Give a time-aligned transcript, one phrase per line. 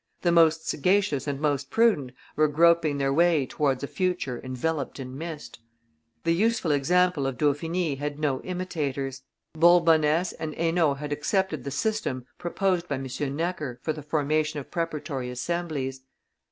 [0.23, 5.15] The most sagacious and most prudent were groping their way towards a future enveloped in
[5.15, 5.59] mist.
[6.23, 9.21] The useful example of Dauphiny had no imitators.
[9.53, 13.05] Bourbonness and Hainault had accepted the system proposed by M.
[13.35, 16.01] Necker for the formation of preparatory assemblies.